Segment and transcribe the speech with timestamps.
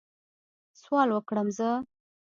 [0.81, 1.69] سوال وکړم زه؟